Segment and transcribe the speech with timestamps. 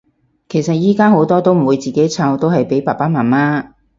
[0.49, 3.73] 其實依家好多都唔會自己湊，都係俾爸爸媽媽